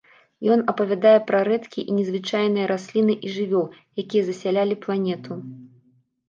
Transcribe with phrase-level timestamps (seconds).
[0.53, 3.67] Ён апавядае пра рэдкія і незвычайных расліны і жывёл,
[4.05, 5.39] якія засялялі планету.